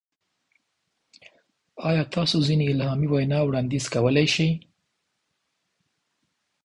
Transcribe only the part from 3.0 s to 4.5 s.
وینا وړاندیز کولی شئ؟